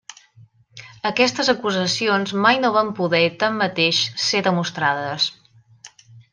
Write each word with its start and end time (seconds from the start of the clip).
Aquestes 1.09 1.51
acusacions 1.53 2.33
mai 2.47 2.59
no 2.65 2.73
van 2.79 2.91
poder, 3.01 3.21
tanmateix, 3.45 4.03
ser 4.25 4.45
demostrades. 4.51 5.31